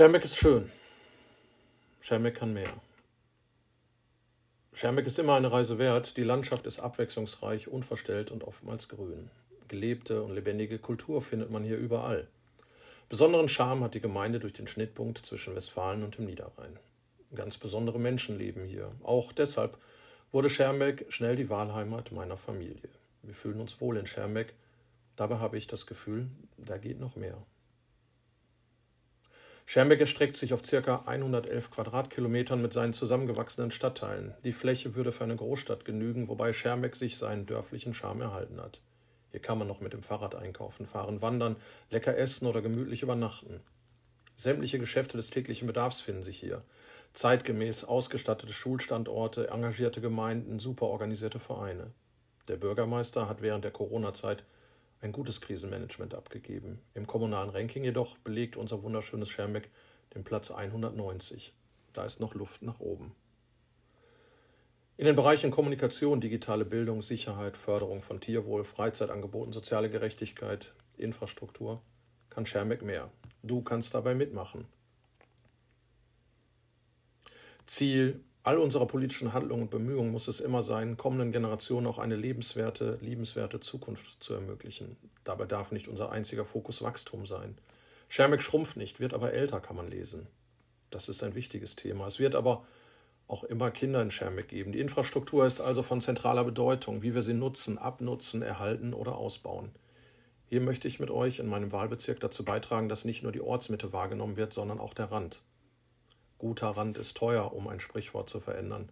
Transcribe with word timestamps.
Schermbeck 0.00 0.24
ist 0.24 0.38
schön. 0.38 0.72
Schermbeck 2.00 2.36
kann 2.36 2.54
mehr. 2.54 2.72
Schermbeck 4.72 5.04
ist 5.04 5.18
immer 5.18 5.34
eine 5.34 5.52
Reise 5.52 5.78
wert. 5.78 6.16
Die 6.16 6.22
Landschaft 6.22 6.64
ist 6.64 6.80
abwechslungsreich, 6.80 7.68
unverstellt 7.68 8.30
und 8.30 8.42
oftmals 8.42 8.88
grün. 8.88 9.28
Gelebte 9.68 10.22
und 10.22 10.34
lebendige 10.34 10.78
Kultur 10.78 11.20
findet 11.20 11.50
man 11.50 11.64
hier 11.64 11.76
überall. 11.76 12.28
Besonderen 13.10 13.50
Charme 13.50 13.84
hat 13.84 13.92
die 13.92 14.00
Gemeinde 14.00 14.40
durch 14.40 14.54
den 14.54 14.66
Schnittpunkt 14.66 15.18
zwischen 15.18 15.54
Westfalen 15.54 16.02
und 16.02 16.16
dem 16.16 16.24
Niederrhein. 16.24 16.78
Ganz 17.34 17.58
besondere 17.58 17.98
Menschen 17.98 18.38
leben 18.38 18.64
hier. 18.64 18.92
Auch 19.02 19.32
deshalb 19.32 19.76
wurde 20.32 20.48
Schermbeck 20.48 21.12
schnell 21.12 21.36
die 21.36 21.50
Wahlheimat 21.50 22.10
meiner 22.10 22.38
Familie. 22.38 22.88
Wir 23.22 23.34
fühlen 23.34 23.60
uns 23.60 23.82
wohl 23.82 23.98
in 23.98 24.06
Schermbeck. 24.06 24.54
Dabei 25.16 25.40
habe 25.40 25.58
ich 25.58 25.66
das 25.66 25.86
Gefühl, 25.86 26.30
da 26.56 26.78
geht 26.78 27.00
noch 27.00 27.16
mehr. 27.16 27.36
Schermbeck 29.70 30.00
erstreckt 30.00 30.36
sich 30.36 30.52
auf 30.52 30.62
ca. 30.62 31.04
111 31.06 31.70
Quadratkilometern 31.70 32.60
mit 32.60 32.72
seinen 32.72 32.92
zusammengewachsenen 32.92 33.70
Stadtteilen. 33.70 34.34
Die 34.42 34.52
Fläche 34.52 34.96
würde 34.96 35.12
für 35.12 35.22
eine 35.22 35.36
Großstadt 35.36 35.84
genügen, 35.84 36.26
wobei 36.26 36.52
Schermbeck 36.52 36.96
sich 36.96 37.16
seinen 37.16 37.46
dörflichen 37.46 37.94
Charme 37.94 38.22
erhalten 38.22 38.60
hat. 38.60 38.80
Hier 39.30 39.38
kann 39.38 39.58
man 39.58 39.68
noch 39.68 39.80
mit 39.80 39.92
dem 39.92 40.02
Fahrrad 40.02 40.34
einkaufen, 40.34 40.88
fahren, 40.88 41.22
wandern, 41.22 41.54
lecker 41.88 42.18
essen 42.18 42.48
oder 42.48 42.62
gemütlich 42.62 43.04
übernachten. 43.04 43.60
Sämtliche 44.34 44.80
Geschäfte 44.80 45.16
des 45.16 45.30
täglichen 45.30 45.68
Bedarfs 45.68 46.00
finden 46.00 46.24
sich 46.24 46.40
hier. 46.40 46.64
Zeitgemäß 47.12 47.84
ausgestattete 47.84 48.52
Schulstandorte, 48.52 49.50
engagierte 49.50 50.00
Gemeinden, 50.00 50.58
super 50.58 50.86
organisierte 50.86 51.38
Vereine. 51.38 51.92
Der 52.48 52.56
Bürgermeister 52.56 53.28
hat 53.28 53.40
während 53.40 53.62
der 53.62 53.70
Corona-Zeit 53.70 54.42
ein 55.00 55.12
gutes 55.12 55.40
Krisenmanagement 55.40 56.14
abgegeben. 56.14 56.80
Im 56.94 57.06
kommunalen 57.06 57.50
Ranking 57.50 57.84
jedoch 57.84 58.18
belegt 58.18 58.56
unser 58.56 58.82
wunderschönes 58.82 59.28
Schermbeck 59.28 59.70
den 60.14 60.24
Platz 60.24 60.50
190. 60.50 61.54
Da 61.92 62.04
ist 62.04 62.20
noch 62.20 62.34
Luft 62.34 62.62
nach 62.62 62.80
oben. 62.80 63.14
In 64.96 65.06
den 65.06 65.16
Bereichen 65.16 65.50
Kommunikation, 65.50 66.20
digitale 66.20 66.66
Bildung, 66.66 67.00
Sicherheit, 67.00 67.56
Förderung 67.56 68.02
von 68.02 68.20
Tierwohl, 68.20 68.64
Freizeitangeboten, 68.64 69.52
soziale 69.52 69.88
Gerechtigkeit, 69.88 70.74
Infrastruktur 70.98 71.80
kann 72.28 72.44
Schermbeck 72.44 72.82
mehr. 72.82 73.10
Du 73.42 73.62
kannst 73.62 73.94
dabei 73.94 74.14
mitmachen. 74.14 74.66
Ziel 77.66 78.20
all 78.42 78.58
unserer 78.58 78.86
politischen 78.86 79.32
Handlungen 79.32 79.64
und 79.64 79.70
Bemühungen 79.70 80.12
muss 80.12 80.28
es 80.28 80.40
immer 80.40 80.62
sein, 80.62 80.96
kommenden 80.96 81.32
Generationen 81.32 81.86
auch 81.86 81.98
eine 81.98 82.16
lebenswerte, 82.16 82.98
liebenswerte 83.00 83.60
Zukunft 83.60 84.22
zu 84.22 84.34
ermöglichen. 84.34 84.96
Dabei 85.24 85.46
darf 85.46 85.72
nicht 85.72 85.88
unser 85.88 86.10
einziger 86.10 86.44
Fokus 86.44 86.82
Wachstum 86.82 87.26
sein. 87.26 87.58
Schermeck 88.08 88.42
schrumpft 88.42 88.76
nicht, 88.76 88.98
wird 88.98 89.14
aber 89.14 89.32
älter, 89.32 89.60
kann 89.60 89.76
man 89.76 89.88
lesen. 89.88 90.26
Das 90.90 91.08
ist 91.08 91.22
ein 91.22 91.34
wichtiges 91.34 91.76
Thema. 91.76 92.06
Es 92.06 92.18
wird 92.18 92.34
aber 92.34 92.64
auch 93.28 93.44
immer 93.44 93.70
Kinder 93.70 94.02
in 94.02 94.10
Schermeck 94.10 94.48
geben. 94.48 94.72
Die 94.72 94.80
Infrastruktur 94.80 95.46
ist 95.46 95.60
also 95.60 95.82
von 95.82 96.00
zentraler 96.00 96.42
Bedeutung, 96.42 97.02
wie 97.02 97.14
wir 97.14 97.22
sie 97.22 97.34
nutzen, 97.34 97.78
abnutzen, 97.78 98.42
erhalten 98.42 98.92
oder 98.92 99.16
ausbauen. 99.16 99.70
Hier 100.48 100.60
möchte 100.60 100.88
ich 100.88 100.98
mit 100.98 101.12
euch 101.12 101.38
in 101.38 101.46
meinem 101.46 101.70
Wahlbezirk 101.70 102.18
dazu 102.18 102.44
beitragen, 102.44 102.88
dass 102.88 103.04
nicht 103.04 103.22
nur 103.22 103.30
die 103.30 103.40
Ortsmitte 103.40 103.92
wahrgenommen 103.92 104.36
wird, 104.36 104.52
sondern 104.52 104.80
auch 104.80 104.94
der 104.94 105.12
Rand. 105.12 105.42
Guter 106.40 106.70
Rand 106.70 106.98
ist 106.98 107.16
teuer, 107.16 107.52
um 107.52 107.68
ein 107.68 107.80
Sprichwort 107.80 108.28
zu 108.28 108.40
verändern. 108.40 108.88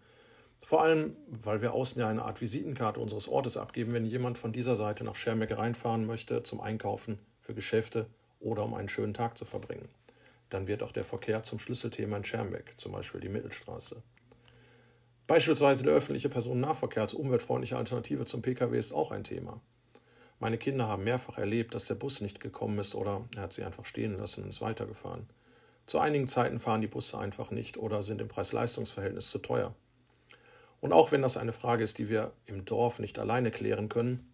Vor 0.64 0.82
allem, 0.82 1.16
weil 1.28 1.62
wir 1.62 1.72
außen 1.72 2.00
ja 2.00 2.08
eine 2.08 2.24
Art 2.24 2.42
Visitenkarte 2.42 3.00
unseres 3.00 3.27
Ortes 3.27 3.56
abgeben, 3.56 3.94
wenn 3.94 4.05
jemand 4.05 4.38
von 4.38 4.52
dieser 4.52 4.77
Seite 4.77 5.02
nach 5.02 5.16
Schermecke 5.16 5.56
reinfahren 5.56 6.06
möchte 6.06 6.42
zum 6.42 6.60
Einkaufen, 6.60 7.18
für 7.40 7.55
Geschäfte 7.55 8.06
oder 8.39 8.64
um 8.64 8.74
einen 8.74 8.90
schönen 8.90 9.14
Tag 9.14 9.39
zu 9.39 9.46
verbringen. 9.46 9.89
Dann 10.50 10.67
wird 10.67 10.83
auch 10.83 10.92
der 10.92 11.05
Verkehr 11.05 11.42
zum 11.42 11.58
Schlüsselthema 11.58 12.18
in 12.18 12.24
Schermbeck, 12.24 12.74
zum 12.77 12.92
Beispiel 12.92 13.23
die 13.23 13.30
Mittelstraße. 13.30 14.02
Beispielsweise 15.27 15.84
der 15.84 15.94
öffentliche 15.94 16.28
Personennahverkehr 16.28 17.02
als 17.02 17.14
umweltfreundliche 17.14 17.78
Alternative 17.78 18.27
zum 18.27 18.42
Pkw 18.42 18.78
ist 18.78 18.92
auch 18.92 19.11
ein 19.11 19.24
Thema. 19.24 19.61
Meine 20.39 20.58
Kinder 20.58 20.86
haben 20.86 21.05
mehrfach 21.05 21.39
erlebt, 21.39 21.74
dass 21.74 21.86
der 21.86 21.94
Bus 21.94 22.20
nicht 22.20 22.40
gekommen 22.40 22.78
ist 22.78 22.94
oder 22.94 23.23
er 23.34 23.42
hat 23.42 23.55
sie 23.55 23.64
einfach 23.64 23.86
stehen 23.86 24.18
lassen 24.18 24.44
und 24.44 24.50
ist 24.50 24.61
weitergefahren. 24.61 25.27
Zu 25.88 26.00
einigen 26.00 26.28
Zeiten 26.28 26.58
fahren 26.58 26.82
die 26.82 26.86
Busse 26.86 27.16
einfach 27.16 27.50
nicht 27.50 27.78
oder 27.78 28.02
sind 28.02 28.20
im 28.20 28.28
Preis-Leistungs-Verhältnis 28.28 29.30
zu 29.30 29.38
teuer. 29.38 29.74
Und 30.82 30.92
auch 30.92 31.12
wenn 31.12 31.22
das 31.22 31.38
eine 31.38 31.54
Frage 31.54 31.82
ist, 31.82 31.96
die 31.96 32.10
wir 32.10 32.32
im 32.44 32.66
Dorf 32.66 32.98
nicht 32.98 33.18
alleine 33.18 33.50
klären 33.50 33.88
können, 33.88 34.30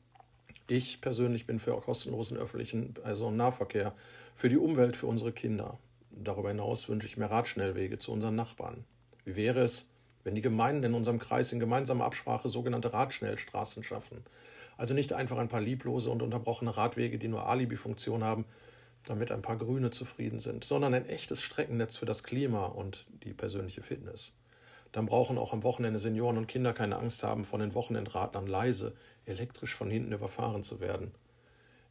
ich 0.66 1.00
persönlich 1.00 1.46
bin 1.46 1.60
für 1.60 1.80
kostenlosen 1.80 2.36
öffentlichen 2.36 2.94
Personennahverkehr, 2.94 3.94
für 4.34 4.48
die 4.48 4.56
Umwelt, 4.56 4.96
für 4.96 5.06
unsere 5.06 5.30
Kinder. 5.30 5.78
Darüber 6.10 6.48
hinaus 6.48 6.88
wünsche 6.88 7.06
ich 7.06 7.18
mehr 7.18 7.30
Radschnellwege 7.30 7.98
zu 8.00 8.10
unseren 8.10 8.34
Nachbarn. 8.34 8.84
Wie 9.24 9.36
wäre 9.36 9.60
es, 9.60 9.88
wenn 10.24 10.34
die 10.34 10.40
Gemeinden 10.40 10.82
in 10.82 10.94
unserem 10.94 11.20
Kreis 11.20 11.52
in 11.52 11.60
gemeinsamer 11.60 12.04
Absprache 12.04 12.48
sogenannte 12.48 12.92
Radschnellstraßen 12.92 13.84
schaffen? 13.84 14.24
Also 14.76 14.92
nicht 14.92 15.12
einfach 15.12 15.38
ein 15.38 15.48
paar 15.48 15.60
lieblose 15.60 16.10
und 16.10 16.20
unterbrochene 16.20 16.76
Radwege, 16.76 17.16
die 17.16 17.28
nur 17.28 17.46
Alibi-Funktion 17.46 18.24
haben, 18.24 18.44
damit 19.04 19.30
ein 19.30 19.42
paar 19.42 19.56
Grüne 19.56 19.90
zufrieden 19.90 20.40
sind, 20.40 20.64
sondern 20.64 20.94
ein 20.94 21.08
echtes 21.08 21.42
Streckennetz 21.42 21.96
für 21.96 22.06
das 22.06 22.22
Klima 22.22 22.66
und 22.66 23.06
die 23.22 23.34
persönliche 23.34 23.82
Fitness. 23.82 24.36
Dann 24.92 25.06
brauchen 25.06 25.38
auch 25.38 25.52
am 25.52 25.62
Wochenende 25.62 25.98
Senioren 25.98 26.36
und 26.38 26.46
Kinder 26.46 26.72
keine 26.72 26.98
Angst 26.98 27.22
haben, 27.24 27.44
von 27.44 27.60
den 27.60 27.74
Wochenendradlern 27.74 28.46
leise, 28.46 28.94
elektrisch 29.26 29.74
von 29.74 29.90
hinten 29.90 30.12
überfahren 30.12 30.62
zu 30.62 30.80
werden. 30.80 31.12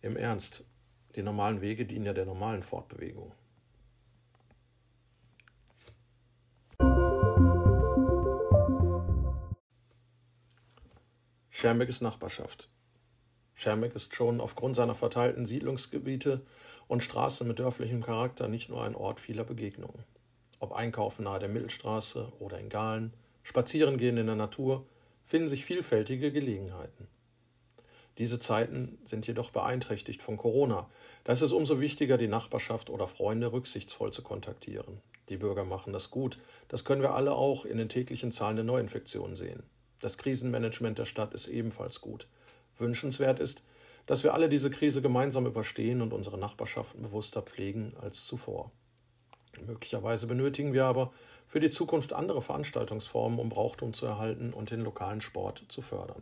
Im 0.01 0.15
Ernst, 0.15 0.63
die 1.15 1.21
normalen 1.21 1.61
Wege 1.61 1.85
dienen 1.85 2.05
ja 2.05 2.13
der 2.13 2.25
normalen 2.25 2.63
Fortbewegung. 2.63 3.33
Schermbeck 11.49 11.89
ist 11.89 12.01
Nachbarschaft. 12.01 12.69
Schermbeck 13.53 13.95
ist 13.95 14.15
schon 14.15 14.41
aufgrund 14.41 14.75
seiner 14.75 14.95
verteilten 14.95 15.45
Siedlungsgebiete 15.45 16.41
und 16.87 17.03
Straßen 17.03 17.47
mit 17.47 17.59
dörflichem 17.59 18.01
Charakter 18.01 18.47
nicht 18.47 18.69
nur 18.69 18.83
ein 18.83 18.95
Ort 18.95 19.19
vieler 19.19 19.43
Begegnungen. 19.43 20.03
Ob 20.59 20.73
einkaufen 20.73 21.23
nahe 21.23 21.39
der 21.39 21.49
Mittelstraße 21.49 22.31
oder 22.39 22.59
in 22.59 22.69
Galen, 22.69 23.13
Spazierengehen 23.43 24.17
in 24.17 24.27
der 24.27 24.35
Natur, 24.35 24.85
finden 25.25 25.49
sich 25.49 25.65
vielfältige 25.65 26.31
Gelegenheiten. 26.31 27.07
Diese 28.17 28.39
Zeiten 28.39 28.99
sind 29.05 29.25
jedoch 29.25 29.49
beeinträchtigt 29.49 30.21
von 30.21 30.37
Corona. 30.37 30.89
Da 31.23 31.33
ist 31.33 31.41
es 31.41 31.51
umso 31.51 31.79
wichtiger, 31.79 32.17
die 32.17 32.27
Nachbarschaft 32.27 32.89
oder 32.89 33.07
Freunde 33.07 33.51
rücksichtsvoll 33.51 34.13
zu 34.13 34.21
kontaktieren. 34.21 35.01
Die 35.29 35.37
Bürger 35.37 35.65
machen 35.65 35.93
das 35.93 36.11
gut. 36.11 36.37
Das 36.67 36.85
können 36.85 37.01
wir 37.01 37.15
alle 37.15 37.33
auch 37.33 37.65
in 37.65 37.77
den 37.77 37.89
täglichen 37.89 38.31
Zahlen 38.31 38.55
der 38.55 38.65
Neuinfektionen 38.65 39.35
sehen. 39.35 39.63
Das 39.99 40.17
Krisenmanagement 40.17 40.99
der 40.99 41.05
Stadt 41.05 41.33
ist 41.33 41.47
ebenfalls 41.47 42.01
gut. 42.01 42.27
Wünschenswert 42.77 43.39
ist, 43.39 43.63
dass 44.05 44.23
wir 44.23 44.33
alle 44.33 44.49
diese 44.49 44.69
Krise 44.69 45.01
gemeinsam 45.01 45.45
überstehen 45.45 46.01
und 46.01 46.13
unsere 46.13 46.37
Nachbarschaften 46.37 47.01
bewusster 47.01 47.41
pflegen 47.41 47.93
als 48.01 48.25
zuvor. 48.25 48.71
Möglicherweise 49.65 50.27
benötigen 50.27 50.73
wir 50.73 50.85
aber 50.85 51.13
für 51.47 51.59
die 51.59 51.69
Zukunft 51.69 52.13
andere 52.13 52.41
Veranstaltungsformen, 52.41 53.39
um 53.39 53.49
Brauchtum 53.49 53.93
zu 53.93 54.05
erhalten 54.05 54.53
und 54.53 54.71
den 54.71 54.81
lokalen 54.81 55.21
Sport 55.21 55.65
zu 55.69 55.81
fördern. 55.81 56.21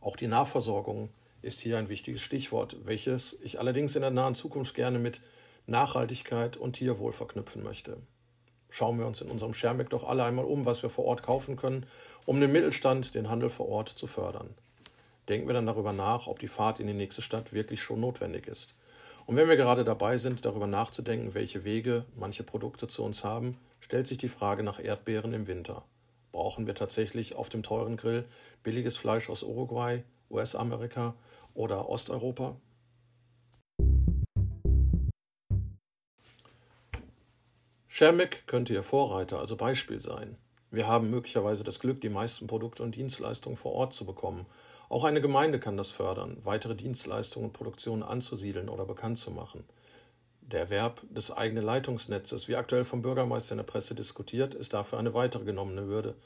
Auch 0.00 0.16
die 0.16 0.26
Nahversorgung 0.26 1.10
ist 1.42 1.60
hier 1.60 1.78
ein 1.78 1.88
wichtiges 1.88 2.22
Stichwort, 2.22 2.76
welches 2.84 3.38
ich 3.42 3.60
allerdings 3.60 3.94
in 3.96 4.02
der 4.02 4.10
nahen 4.10 4.34
Zukunft 4.34 4.74
gerne 4.74 4.98
mit 4.98 5.20
Nachhaltigkeit 5.66 6.56
und 6.56 6.74
Tierwohl 6.74 7.12
verknüpfen 7.12 7.62
möchte. 7.62 7.98
Schauen 8.70 8.98
wir 8.98 9.06
uns 9.06 9.20
in 9.20 9.30
unserem 9.30 9.54
Schermbeck 9.54 9.90
doch 9.90 10.04
alle 10.04 10.24
einmal 10.24 10.46
um, 10.46 10.66
was 10.66 10.82
wir 10.82 10.90
vor 10.90 11.04
Ort 11.04 11.22
kaufen 11.22 11.56
können, 11.56 11.86
um 12.26 12.40
den 12.40 12.50
Mittelstand, 12.50 13.14
den 13.14 13.28
Handel 13.28 13.50
vor 13.50 13.68
Ort 13.68 13.88
zu 13.88 14.06
fördern 14.06 14.54
denken 15.28 15.46
wir 15.46 15.54
dann 15.54 15.66
darüber 15.66 15.92
nach, 15.92 16.26
ob 16.26 16.38
die 16.38 16.48
Fahrt 16.48 16.80
in 16.80 16.86
die 16.86 16.92
nächste 16.92 17.22
Stadt 17.22 17.52
wirklich 17.52 17.82
schon 17.82 18.00
notwendig 18.00 18.46
ist. 18.46 18.74
Und 19.26 19.36
wenn 19.36 19.48
wir 19.48 19.56
gerade 19.56 19.84
dabei 19.84 20.18
sind, 20.18 20.44
darüber 20.44 20.66
nachzudenken, 20.66 21.34
welche 21.34 21.64
Wege 21.64 22.04
manche 22.14 22.42
Produkte 22.42 22.88
zu 22.88 23.02
uns 23.02 23.24
haben, 23.24 23.56
stellt 23.80 24.06
sich 24.06 24.18
die 24.18 24.28
Frage 24.28 24.62
nach 24.62 24.78
Erdbeeren 24.78 25.32
im 25.32 25.46
Winter. 25.46 25.84
Brauchen 26.32 26.66
wir 26.66 26.74
tatsächlich 26.74 27.36
auf 27.36 27.48
dem 27.48 27.62
teuren 27.62 27.96
Grill 27.96 28.26
billiges 28.62 28.96
Fleisch 28.96 29.30
aus 29.30 29.42
Uruguay, 29.42 30.02
US-Amerika 30.30 31.14
oder 31.54 31.88
Osteuropa? 31.88 32.56
Schermick 37.88 38.46
könnte 38.46 38.74
Ihr 38.74 38.82
Vorreiter, 38.82 39.38
also 39.38 39.56
Beispiel 39.56 40.00
sein. 40.00 40.36
Wir 40.72 40.88
haben 40.88 41.10
möglicherweise 41.10 41.62
das 41.62 41.78
Glück, 41.78 42.00
die 42.00 42.08
meisten 42.08 42.48
Produkte 42.48 42.82
und 42.82 42.96
Dienstleistungen 42.96 43.56
vor 43.56 43.72
Ort 43.72 43.94
zu 43.94 44.04
bekommen 44.04 44.44
auch 44.88 45.04
eine 45.04 45.20
Gemeinde 45.20 45.58
kann 45.58 45.76
das 45.76 45.90
fördern, 45.90 46.38
weitere 46.44 46.74
Dienstleistungen 46.74 47.46
und 47.46 47.52
Produktionen 47.52 48.02
anzusiedeln 48.02 48.68
oder 48.68 48.84
bekannt 48.84 49.18
zu 49.18 49.30
machen. 49.30 49.64
Der 50.42 50.60
Erwerb 50.60 51.00
des 51.08 51.30
eigenen 51.30 51.64
Leitungsnetzes, 51.64 52.48
wie 52.48 52.56
aktuell 52.56 52.84
vom 52.84 53.00
Bürgermeister 53.00 53.52
in 53.52 53.58
der 53.58 53.64
Presse 53.64 53.94
diskutiert, 53.94 54.54
ist 54.54 54.74
dafür 54.74 54.98
eine 54.98 55.14
weitere 55.14 55.44
genommene 55.44 55.86
Hürde. 55.86 56.16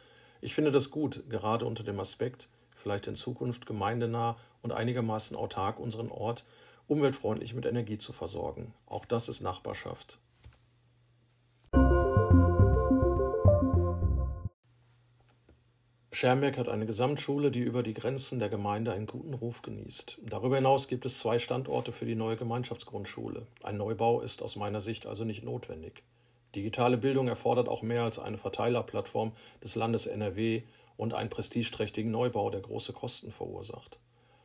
Ich 0.40 0.54
finde 0.54 0.72
das 0.72 0.90
gut, 0.90 1.22
gerade 1.28 1.64
unter 1.64 1.84
dem 1.84 2.00
Aspekt, 2.00 2.48
vielleicht 2.74 3.06
in 3.06 3.14
Zukunft 3.14 3.66
gemeindenah 3.66 4.36
und 4.62 4.72
einigermaßen 4.72 5.36
autark 5.36 5.78
unseren 5.78 6.10
Ort 6.10 6.44
umweltfreundlich 6.88 7.54
mit 7.54 7.66
Energie 7.66 7.98
zu 7.98 8.12
versorgen. 8.12 8.74
Auch 8.86 9.04
das 9.04 9.28
ist 9.28 9.40
Nachbarschaft. 9.40 10.18
Schermbeck 16.18 16.58
hat 16.58 16.68
eine 16.68 16.84
Gesamtschule, 16.84 17.52
die 17.52 17.60
über 17.60 17.84
die 17.84 17.94
Grenzen 17.94 18.40
der 18.40 18.48
Gemeinde 18.48 18.90
einen 18.90 19.06
guten 19.06 19.34
Ruf 19.34 19.62
genießt. 19.62 20.18
Darüber 20.24 20.56
hinaus 20.56 20.88
gibt 20.88 21.06
es 21.06 21.20
zwei 21.20 21.38
Standorte 21.38 21.92
für 21.92 22.06
die 22.06 22.16
neue 22.16 22.36
Gemeinschaftsgrundschule. 22.36 23.46
Ein 23.62 23.76
Neubau 23.76 24.20
ist 24.20 24.42
aus 24.42 24.56
meiner 24.56 24.80
Sicht 24.80 25.06
also 25.06 25.22
nicht 25.22 25.44
notwendig. 25.44 26.02
Digitale 26.56 26.98
Bildung 26.98 27.28
erfordert 27.28 27.68
auch 27.68 27.82
mehr 27.82 28.02
als 28.02 28.18
eine 28.18 28.36
Verteilerplattform 28.36 29.30
des 29.62 29.76
Landes 29.76 30.06
NRW 30.08 30.62
und 30.96 31.14
einen 31.14 31.30
prestigeträchtigen 31.30 32.10
Neubau, 32.10 32.50
der 32.50 32.62
große 32.62 32.94
Kosten 32.94 33.30
verursacht. 33.30 34.00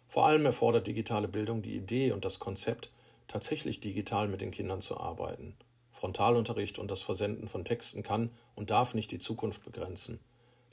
Vor 0.08 0.28
allem 0.28 0.46
erfordert 0.46 0.86
digitale 0.86 1.28
Bildung 1.28 1.64
die 1.64 1.76
Idee 1.76 2.12
und 2.12 2.24
das 2.24 2.38
Konzept, 2.38 2.92
tatsächlich 3.28 3.80
digital 3.80 4.28
mit 4.28 4.42
den 4.42 4.52
Kindern 4.52 4.82
zu 4.82 5.00
arbeiten. 5.00 5.56
Frontalunterricht 5.92 6.78
und 6.78 6.92
das 6.92 7.02
Versenden 7.02 7.48
von 7.48 7.66
Texten 7.66 8.04
kann 8.04 8.30
und 8.54 8.70
darf 8.70 8.94
nicht 8.94 9.10
die 9.10 9.18
Zukunft 9.18 9.66
begrenzen. 9.66 10.20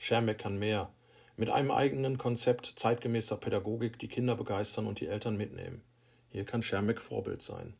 Schermeck 0.03 0.39
kann 0.39 0.57
mehr. 0.57 0.89
Mit 1.37 1.51
einem 1.51 1.69
eigenen 1.69 2.17
Konzept 2.17 2.73
zeitgemäßer 2.75 3.37
Pädagogik 3.37 3.99
die 3.99 4.07
Kinder 4.07 4.35
begeistern 4.35 4.87
und 4.87 4.99
die 4.99 5.05
Eltern 5.05 5.37
mitnehmen. 5.37 5.83
Hier 6.29 6.43
kann 6.43 6.63
Schermeck 6.63 6.99
Vorbild 6.99 7.43
sein. 7.43 7.75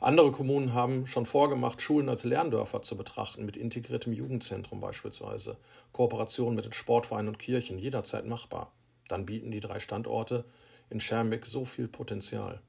Andere 0.00 0.32
Kommunen 0.32 0.72
haben 0.72 1.06
schon 1.06 1.26
vorgemacht, 1.26 1.82
Schulen 1.82 2.08
als 2.08 2.24
Lerndörfer 2.24 2.80
zu 2.80 2.96
betrachten, 2.96 3.44
mit 3.44 3.58
integriertem 3.58 4.14
Jugendzentrum 4.14 4.80
beispielsweise. 4.80 5.58
Kooperation 5.92 6.54
mit 6.54 6.64
den 6.64 6.72
Sportvereinen 6.72 7.28
und 7.28 7.38
Kirchen 7.38 7.78
jederzeit 7.78 8.24
machbar. 8.24 8.72
Dann 9.08 9.26
bieten 9.26 9.50
die 9.50 9.60
drei 9.60 9.80
Standorte 9.80 10.46
in 10.88 10.98
Schermbeck 10.98 11.44
so 11.44 11.66
viel 11.66 11.88
Potenzial. 11.88 12.62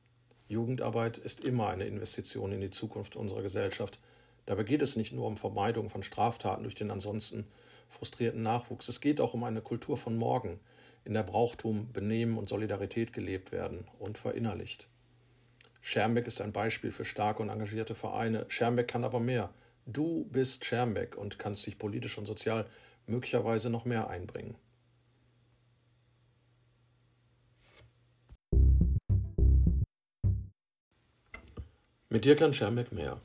Jugendarbeit 0.50 1.18
ist 1.18 1.40
immer 1.40 1.70
eine 1.70 1.86
Investition 1.86 2.52
in 2.52 2.60
die 2.60 2.72
Zukunft 2.72 3.16
unserer 3.16 3.42
Gesellschaft. 3.42 4.02
Dabei 4.46 4.64
geht 4.64 4.82
es 4.82 4.98
nicht 4.98 5.14
nur 5.14 5.28
um 5.28 5.38
Vermeidung 5.38 5.90
von 5.90 6.04
Straftaten 6.04 6.64
durch 6.64 6.76
den 6.76 6.92
ansonsten 6.92 7.48
frustrierten 7.90 8.44
Nachwuchs. 8.44 8.88
Es 8.88 9.02
geht 9.02 9.22
auch 9.22 9.34
um 9.34 9.44
eine 9.44 9.62
Kultur 9.62 9.98
von 9.98 10.16
morgen, 10.16 10.60
in 11.04 11.14
der 11.14 11.24
Brauchtum, 11.24 11.92
Benehmen 11.92 12.38
und 12.38 12.50
Solidarität 12.50 13.14
gelebt 13.14 13.52
werden 13.52 13.88
und 14.00 14.18
verinnerlicht. 14.18 14.88
Schermbeck 15.82 16.26
ist 16.26 16.42
ein 16.42 16.52
Beispiel 16.52 16.92
für 16.92 17.06
starke 17.06 17.44
und 17.44 17.50
engagierte 17.50 17.94
Vereine. 17.94 18.46
Schermbeck 18.48 18.88
kann 18.88 19.04
aber 19.04 19.20
mehr. 19.20 19.54
Du 19.86 20.26
bist 20.32 20.66
Schermbeck 20.66 21.16
und 21.16 21.38
kannst 21.38 21.66
dich 21.68 21.78
politisch 21.78 22.18
und 22.18 22.26
sozial 22.26 22.66
möglicherweise 23.06 23.70
noch 23.70 23.86
mehr 23.86 24.10
einbringen. 24.10 24.56
Mit 32.10 32.26
dir 32.26 32.36
kann 32.36 32.54
Schermbeck 32.54 32.92
mehr. 32.92 33.22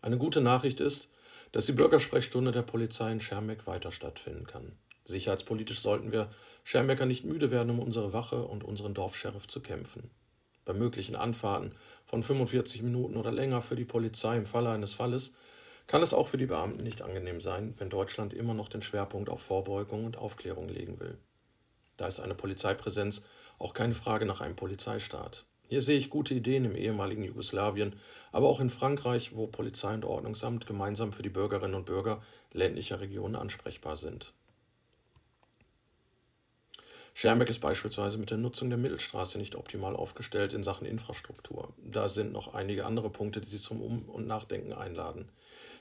Eine 0.00 0.16
gute 0.16 0.40
Nachricht 0.40 0.80
ist, 0.80 1.08
dass 1.52 1.66
die 1.66 1.72
Bürgersprechstunde 1.72 2.52
der 2.52 2.62
Polizei 2.62 3.12
in 3.12 3.20
Schermbeck 3.20 3.66
weiter 3.66 3.92
stattfinden 3.92 4.46
kann. 4.46 4.72
Sicherheitspolitisch 5.04 5.80
sollten 5.80 6.12
wir 6.12 6.30
Schermbecker 6.64 7.06
nicht 7.06 7.24
müde 7.24 7.50
werden, 7.50 7.70
um 7.70 7.80
unsere 7.80 8.12
Wache 8.12 8.44
und 8.44 8.64
unseren 8.64 8.94
Dorfscheriff 8.94 9.48
zu 9.48 9.60
kämpfen. 9.60 10.10
Bei 10.64 10.72
möglichen 10.72 11.16
Anfahrten 11.16 11.74
von 12.06 12.22
45 12.22 12.82
Minuten 12.82 13.16
oder 13.16 13.32
länger 13.32 13.62
für 13.62 13.76
die 13.76 13.84
Polizei 13.84 14.36
im 14.36 14.46
Falle 14.46 14.70
eines 14.70 14.92
Falles 14.92 15.34
kann 15.86 16.02
es 16.02 16.14
auch 16.14 16.28
für 16.28 16.38
die 16.38 16.46
Beamten 16.46 16.84
nicht 16.84 17.02
angenehm 17.02 17.40
sein, 17.40 17.74
wenn 17.78 17.90
Deutschland 17.90 18.32
immer 18.32 18.54
noch 18.54 18.68
den 18.68 18.82
Schwerpunkt 18.82 19.28
auf 19.28 19.42
Vorbeugung 19.42 20.04
und 20.04 20.16
Aufklärung 20.16 20.68
legen 20.68 21.00
will. 21.00 21.18
Da 21.96 22.06
ist 22.06 22.20
eine 22.20 22.34
Polizeipräsenz 22.34 23.24
auch 23.58 23.74
keine 23.74 23.94
Frage 23.94 24.24
nach 24.24 24.40
einem 24.40 24.56
Polizeistaat. 24.56 25.44
Hier 25.70 25.82
sehe 25.82 25.98
ich 25.98 26.10
gute 26.10 26.34
Ideen 26.34 26.64
im 26.64 26.74
ehemaligen 26.74 27.22
Jugoslawien, 27.22 27.94
aber 28.32 28.48
auch 28.48 28.58
in 28.58 28.70
Frankreich, 28.70 29.36
wo 29.36 29.46
Polizei 29.46 29.94
und 29.94 30.04
Ordnungsamt 30.04 30.66
gemeinsam 30.66 31.12
für 31.12 31.22
die 31.22 31.28
Bürgerinnen 31.28 31.76
und 31.76 31.86
Bürger 31.86 32.24
ländlicher 32.52 32.98
Regionen 32.98 33.36
ansprechbar 33.36 33.96
sind. 33.96 34.32
Schermbeck 37.14 37.50
ist 37.50 37.60
beispielsweise 37.60 38.18
mit 38.18 38.32
der 38.32 38.38
Nutzung 38.38 38.68
der 38.68 38.80
Mittelstraße 38.80 39.38
nicht 39.38 39.54
optimal 39.54 39.94
aufgestellt 39.94 40.54
in 40.54 40.64
Sachen 40.64 40.88
Infrastruktur. 40.88 41.72
Da 41.78 42.08
sind 42.08 42.32
noch 42.32 42.52
einige 42.52 42.84
andere 42.84 43.08
Punkte, 43.08 43.40
die 43.40 43.48
Sie 43.48 43.62
zum 43.62 43.80
Um- 43.80 44.08
und 44.08 44.26
Nachdenken 44.26 44.72
einladen. 44.72 45.28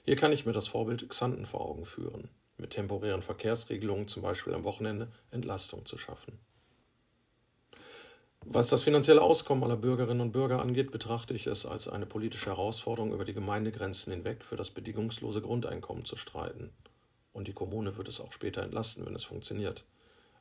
Hier 0.05 0.17
kann 0.17 0.31
ich 0.31 0.45
mir 0.45 0.53
das 0.53 0.67
Vorbild 0.67 1.09
Xanten 1.09 1.47
vor 1.47 1.61
Augen 1.61 1.87
führen, 1.87 2.29
mit 2.57 2.69
temporären 2.69 3.23
Verkehrsregelungen 3.23 4.07
zum 4.07 4.21
Beispiel 4.21 4.53
am 4.53 4.65
Wochenende 4.65 5.11
Entlastung 5.31 5.87
zu 5.87 5.97
schaffen. 5.97 6.37
Was 8.45 8.69
das 8.69 8.83
finanzielle 8.83 9.21
Auskommen 9.21 9.63
aller 9.63 9.75
Bürgerinnen 9.75 10.21
und 10.21 10.31
Bürger 10.31 10.61
angeht, 10.61 10.91
betrachte 10.91 11.33
ich 11.33 11.45
es 11.45 11.65
als 11.65 11.87
eine 11.87 12.05
politische 12.05 12.47
Herausforderung, 12.47 13.13
über 13.13 13.25
die 13.25 13.33
Gemeindegrenzen 13.33 14.13
hinweg 14.13 14.43
für 14.43 14.55
das 14.55 14.71
bedingungslose 14.71 15.41
Grundeinkommen 15.41 16.05
zu 16.05 16.15
streiten. 16.15 16.71
Und 17.33 17.47
die 17.47 17.53
Kommune 17.53 17.97
wird 17.97 18.07
es 18.07 18.19
auch 18.21 18.31
später 18.31 18.63
entlasten, 18.63 19.05
wenn 19.05 19.13
es 19.13 19.23
funktioniert. 19.23 19.83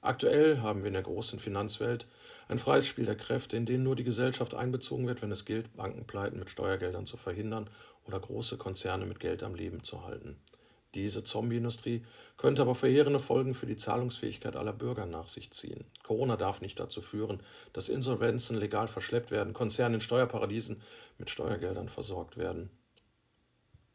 Aktuell 0.00 0.60
haben 0.60 0.82
wir 0.82 0.88
in 0.88 0.94
der 0.94 1.02
großen 1.02 1.40
Finanzwelt 1.40 2.06
ein 2.46 2.60
freies 2.60 2.86
Spiel 2.86 3.04
der 3.04 3.16
Kräfte, 3.16 3.56
in 3.56 3.66
dem 3.66 3.82
nur 3.82 3.96
die 3.96 4.04
Gesellschaft 4.04 4.54
einbezogen 4.54 5.06
wird, 5.08 5.20
wenn 5.20 5.32
es 5.32 5.44
gilt, 5.44 5.76
Bankenpleiten 5.76 6.38
mit 6.38 6.50
Steuergeldern 6.50 7.04
zu 7.04 7.16
verhindern 7.16 7.68
oder 8.06 8.20
große 8.20 8.56
Konzerne 8.58 9.06
mit 9.06 9.18
Geld 9.18 9.42
am 9.42 9.56
Leben 9.56 9.82
zu 9.82 10.04
halten. 10.04 10.36
Diese 10.94 11.22
Zombie-Industrie 11.22 12.04
könnte 12.36 12.62
aber 12.62 12.74
verheerende 12.74 13.20
Folgen 13.20 13.54
für 13.54 13.66
die 13.66 13.76
Zahlungsfähigkeit 13.76 14.56
aller 14.56 14.72
Bürger 14.72 15.06
nach 15.06 15.28
sich 15.28 15.50
ziehen. 15.50 15.84
Corona 16.02 16.36
darf 16.36 16.60
nicht 16.60 16.80
dazu 16.80 17.02
führen, 17.02 17.42
dass 17.72 17.88
Insolvenzen 17.88 18.56
legal 18.56 18.88
verschleppt 18.88 19.30
werden, 19.30 19.52
Konzerne 19.52 19.96
in 19.96 20.00
Steuerparadiesen 20.00 20.82
mit 21.18 21.30
Steuergeldern 21.30 21.88
versorgt 21.88 22.36
werden. 22.36 22.70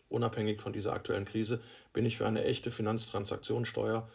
Unabhängig 0.10 0.62
von 0.62 0.74
dieser 0.74 0.94
aktuellen 0.94 1.26
Krise 1.26 1.60
bin 1.92 2.06
ich 2.06 2.18
für 2.18 2.28
eine 2.28 2.44
echte 2.44 2.70
Finanztransaktionssteuer 2.70 4.08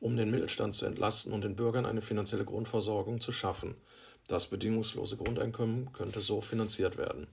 um 0.00 0.16
den 0.16 0.30
Mittelstand 0.30 0.74
zu 0.74 0.86
entlasten 0.86 1.32
und 1.32 1.42
den 1.42 1.56
Bürgern 1.56 1.86
eine 1.86 2.02
finanzielle 2.02 2.44
Grundversorgung 2.44 3.20
zu 3.20 3.32
schaffen. 3.32 3.74
Das 4.28 4.48
bedingungslose 4.48 5.16
Grundeinkommen 5.16 5.92
könnte 5.92 6.20
so 6.20 6.40
finanziert 6.40 6.96
werden. 6.96 7.28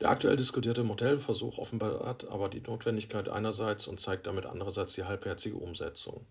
Der 0.00 0.10
aktuell 0.10 0.36
diskutierte 0.36 0.84
Modellversuch 0.84 1.58
offenbart 1.58 2.28
aber 2.28 2.48
die 2.50 2.60
Notwendigkeit 2.60 3.28
einerseits 3.28 3.88
und 3.88 3.98
zeigt 3.98 4.26
damit 4.26 4.44
andererseits 4.44 4.94
die 4.94 5.04
halbherzige 5.04 5.56
Umsetzung. 5.56 6.26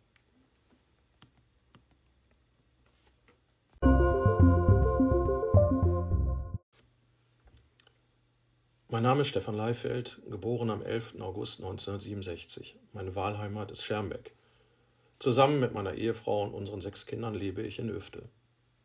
Mein 8.95 9.03
Name 9.03 9.22
ist 9.22 9.27
Stefan 9.27 9.57
Leifeld, 9.57 10.22
geboren 10.29 10.69
am 10.69 10.81
11. 10.81 11.15
August 11.19 11.60
1967. 11.60 12.77
Meine 12.93 13.15
Wahlheimat 13.15 13.72
ist 13.72 13.84
Schermbeck. 13.84 14.36
Zusammen 15.19 15.60
mit 15.60 15.74
meiner 15.74 15.95
Ehefrau 15.95 16.43
und 16.43 16.53
unseren 16.53 16.81
sechs 16.81 17.05
Kindern 17.05 17.34
lebe 17.34 17.63
ich 17.63 17.79
in 17.79 17.89
Öfte. 17.89 18.29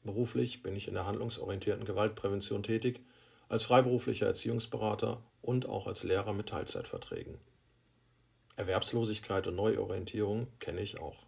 Beruflich 0.03 0.63
bin 0.63 0.75
ich 0.75 0.89
in 0.89 0.95
der 0.95 1.07
handlungsorientierten 1.07 1.85
Gewaltprävention 1.85 2.63
tätig, 2.63 3.05
als 3.51 3.65
freiberuflicher 3.65 4.27
Erziehungsberater 4.27 5.21
und 5.43 5.69
auch 5.69 5.87
als 5.89 6.05
Lehrer 6.05 6.33
mit 6.33 6.49
Teilzeitverträgen. 6.49 7.37
Erwerbslosigkeit 8.57 9.47
und 9.49 9.57
Neuorientierung 9.57 10.47
kenne 10.61 10.81
ich 10.81 11.01
auch. 11.01 11.27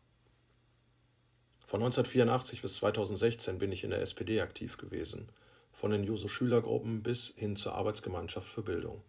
Von 1.67 1.81
1984 1.81 2.63
bis 2.63 2.75
2016 2.77 3.59
bin 3.59 3.73
ich 3.73 3.83
in 3.83 3.91
der 3.91 4.03
SPD 4.03 4.41
aktiv 4.41 4.77
gewesen, 4.77 5.31
von 5.73 5.91
den 5.91 6.05
Juso-Schülergruppen 6.05 7.03
bis 7.03 7.35
hin 7.37 7.57
zur 7.57 7.75
Arbeitsgemeinschaft 7.75 8.47
für 8.47 8.63
Bildung. 8.63 9.03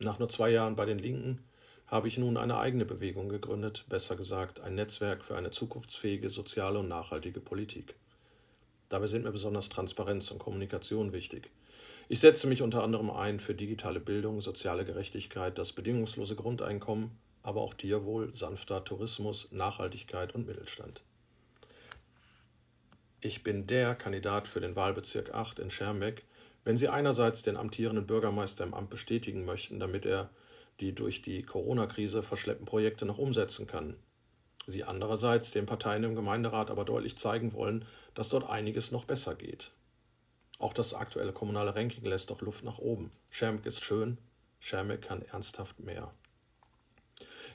Nach 0.00 0.18
nur 0.18 0.28
zwei 0.28 0.50
Jahren 0.50 0.74
bei 0.74 0.86
den 0.86 0.98
Linken 0.98 1.44
habe 1.86 2.08
ich 2.08 2.18
nun 2.18 2.36
eine 2.36 2.58
eigene 2.58 2.84
Bewegung 2.84 3.28
gegründet, 3.28 3.84
besser 3.88 4.16
gesagt 4.16 4.58
ein 4.60 4.74
Netzwerk 4.74 5.22
für 5.22 5.36
eine 5.36 5.52
zukunftsfähige 5.52 6.30
soziale 6.30 6.80
und 6.80 6.88
nachhaltige 6.88 7.40
Politik. 7.40 7.94
Dabei 8.88 9.06
sind 9.06 9.22
mir 9.22 9.30
besonders 9.30 9.68
Transparenz 9.68 10.32
und 10.32 10.40
Kommunikation 10.40 11.12
wichtig. 11.12 11.50
Ich 12.12 12.18
setze 12.18 12.48
mich 12.48 12.60
unter 12.60 12.82
anderem 12.82 13.08
ein 13.08 13.38
für 13.38 13.54
digitale 13.54 14.00
Bildung, 14.00 14.40
soziale 14.40 14.84
Gerechtigkeit, 14.84 15.56
das 15.56 15.72
bedingungslose 15.72 16.34
Grundeinkommen, 16.34 17.12
aber 17.44 17.60
auch 17.60 17.72
Tierwohl, 17.72 18.34
sanfter 18.34 18.82
Tourismus, 18.82 19.52
Nachhaltigkeit 19.52 20.34
und 20.34 20.44
Mittelstand. 20.44 21.04
Ich 23.20 23.44
bin 23.44 23.68
der 23.68 23.94
Kandidat 23.94 24.48
für 24.48 24.58
den 24.58 24.74
Wahlbezirk 24.74 25.32
8 25.32 25.60
in 25.60 25.70
Schermbeck, 25.70 26.24
wenn 26.64 26.76
Sie 26.76 26.88
einerseits 26.88 27.44
den 27.44 27.56
amtierenden 27.56 28.08
Bürgermeister 28.08 28.64
im 28.64 28.74
Amt 28.74 28.90
bestätigen 28.90 29.44
möchten, 29.44 29.78
damit 29.78 30.04
er 30.04 30.30
die 30.80 30.92
durch 30.92 31.22
die 31.22 31.44
Corona-Krise 31.44 32.24
verschleppten 32.24 32.66
Projekte 32.66 33.06
noch 33.06 33.18
umsetzen 33.18 33.68
kann. 33.68 33.94
Sie 34.66 34.82
andererseits 34.82 35.52
den 35.52 35.66
Parteien 35.66 36.02
im 36.02 36.16
Gemeinderat 36.16 36.72
aber 36.72 36.84
deutlich 36.84 37.16
zeigen 37.18 37.52
wollen, 37.52 37.84
dass 38.14 38.30
dort 38.30 38.50
einiges 38.50 38.90
noch 38.90 39.04
besser 39.04 39.36
geht. 39.36 39.70
Auch 40.60 40.74
das 40.74 40.92
aktuelle 40.92 41.32
kommunale 41.32 41.74
Ranking 41.74 42.04
lässt 42.04 42.30
doch 42.30 42.42
Luft 42.42 42.64
nach 42.64 42.78
oben. 42.78 43.10
Schermek 43.30 43.64
ist 43.64 43.82
schön, 43.82 44.18
Schermek 44.60 45.00
kann 45.00 45.22
ernsthaft 45.22 45.80
mehr. 45.80 46.12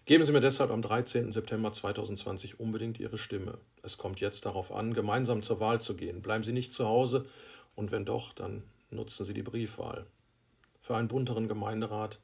Geben 0.06 0.24
Sie 0.24 0.32
mir 0.32 0.42
deshalb 0.42 0.72
am 0.72 0.82
13. 0.82 1.32
September 1.32 1.72
2020 1.72 2.60
unbedingt 2.60 3.00
Ihre 3.00 3.20
Stimme. 3.20 3.60
Es 3.84 4.00
kommt 4.00 4.20
jetzt 4.20 4.48
darauf 4.48 4.72
an, 4.72 4.96
gemeinsam 4.96 5.44
zur 5.44 5.60
Wahl 5.60 5.80
zu 5.82 5.96
gehen. 5.96 6.24
Bleiben 6.24 6.44
Sie 6.44 6.52
nicht 6.52 6.74
zu 6.74 6.88
Hause 6.88 7.28
und 7.76 7.92
wenn 7.92 8.06
doch, 8.06 8.34
dann 8.34 8.64
nutzen 8.90 9.24
Sie 9.24 9.36
die 9.36 9.44
Briefwahl. 9.44 10.08
Für 10.82 10.96
einen 10.96 11.08
bunteren 11.08 11.48
Gemeinderat 11.48 12.20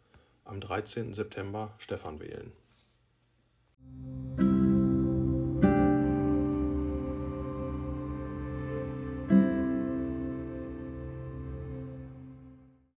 am 0.45 0.59
13. 0.61 1.13
September 1.13 1.75
Stefan 1.77 2.19
wählen. 2.19 2.51